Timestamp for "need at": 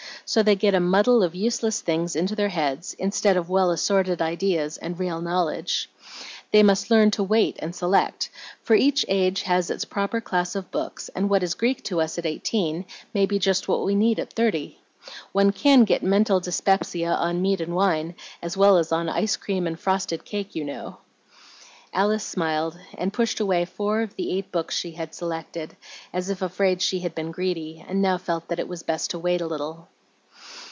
13.93-14.31